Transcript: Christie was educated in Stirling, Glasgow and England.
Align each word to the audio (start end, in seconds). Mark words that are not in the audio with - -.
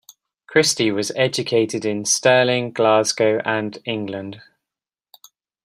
Christie 0.47 0.89
was 0.91 1.11
educated 1.15 1.85
in 1.85 2.05
Stirling, 2.05 2.71
Glasgow 2.71 3.39
and 3.45 3.77
England. 3.85 4.41